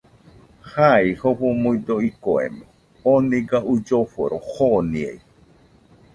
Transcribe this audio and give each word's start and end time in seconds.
Jai, 0.69 1.03
Jofo 1.19 1.51
nuido 1.59 1.97
ikoemo, 2.07 2.65
oo 3.11 3.19
niga 3.29 3.59
uilloforo 3.75 4.37
joniai 4.51 5.17